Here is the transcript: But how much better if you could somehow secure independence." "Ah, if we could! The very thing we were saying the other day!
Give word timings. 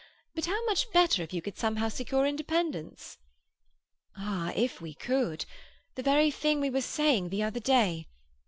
But 0.33 0.45
how 0.47 0.65
much 0.65 0.89
better 0.91 1.21
if 1.21 1.31
you 1.31 1.43
could 1.43 1.59
somehow 1.59 1.87
secure 1.89 2.25
independence." 2.25 3.19
"Ah, 4.17 4.51
if 4.55 4.81
we 4.81 4.95
could! 4.95 5.45
The 5.93 6.01
very 6.01 6.31
thing 6.31 6.59
we 6.59 6.71
were 6.71 6.81
saying 6.81 7.29
the 7.29 7.43
other 7.43 7.59
day! 7.59 8.07